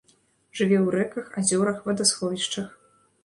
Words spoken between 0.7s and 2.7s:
ў рэках, азёрах, вадасховішчах.